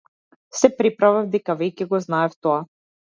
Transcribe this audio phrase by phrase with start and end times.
[0.59, 2.57] Се преправав дека веќе го знаев тоа.